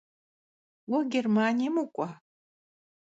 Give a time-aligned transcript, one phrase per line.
[0.89, 2.09] Vue Gêrmaniêm vuk'ua?